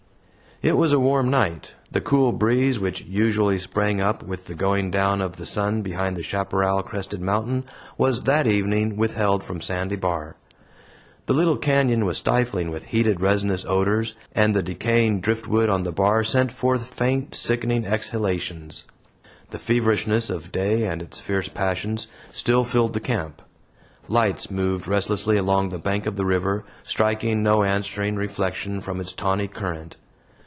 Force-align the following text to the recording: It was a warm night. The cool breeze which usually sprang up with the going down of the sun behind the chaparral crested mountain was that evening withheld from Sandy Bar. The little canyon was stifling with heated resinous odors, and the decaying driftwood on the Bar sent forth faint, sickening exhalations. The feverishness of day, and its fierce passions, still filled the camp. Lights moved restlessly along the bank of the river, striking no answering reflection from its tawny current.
It 0.63 0.77
was 0.77 0.93
a 0.93 0.99
warm 0.99 1.31
night. 1.31 1.73
The 1.91 2.01
cool 2.01 2.31
breeze 2.33 2.79
which 2.79 3.01
usually 3.01 3.57
sprang 3.57 3.99
up 3.99 4.21
with 4.21 4.45
the 4.45 4.53
going 4.53 4.91
down 4.91 5.19
of 5.19 5.37
the 5.37 5.45
sun 5.47 5.81
behind 5.81 6.15
the 6.15 6.21
chaparral 6.21 6.83
crested 6.83 7.19
mountain 7.19 7.63
was 7.97 8.21
that 8.25 8.45
evening 8.45 8.95
withheld 8.95 9.43
from 9.43 9.59
Sandy 9.59 9.95
Bar. 9.95 10.35
The 11.25 11.33
little 11.33 11.57
canyon 11.57 12.05
was 12.05 12.19
stifling 12.19 12.69
with 12.69 12.85
heated 12.85 13.21
resinous 13.21 13.65
odors, 13.65 14.15
and 14.35 14.53
the 14.55 14.61
decaying 14.61 15.21
driftwood 15.21 15.67
on 15.67 15.81
the 15.81 15.91
Bar 15.91 16.23
sent 16.23 16.51
forth 16.51 16.93
faint, 16.93 17.33
sickening 17.33 17.83
exhalations. 17.83 18.85
The 19.49 19.57
feverishness 19.57 20.29
of 20.29 20.51
day, 20.51 20.85
and 20.85 21.01
its 21.01 21.19
fierce 21.19 21.49
passions, 21.49 22.05
still 22.31 22.63
filled 22.63 22.93
the 22.93 22.99
camp. 22.99 23.41
Lights 24.07 24.51
moved 24.51 24.87
restlessly 24.87 25.37
along 25.37 25.69
the 25.69 25.79
bank 25.79 26.05
of 26.05 26.17
the 26.17 26.25
river, 26.27 26.65
striking 26.83 27.41
no 27.41 27.63
answering 27.63 28.15
reflection 28.15 28.79
from 28.81 28.99
its 28.99 29.13
tawny 29.13 29.47
current. 29.47 29.97